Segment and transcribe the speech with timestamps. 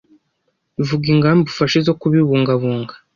[0.87, 2.93] vuga ingamba ufashe zo kubibungabunga.